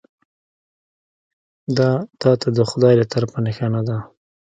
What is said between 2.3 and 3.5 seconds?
ته د خدای له طرفه